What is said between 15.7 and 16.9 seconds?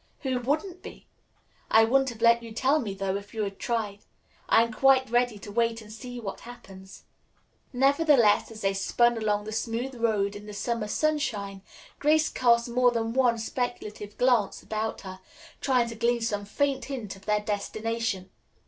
to glean some faint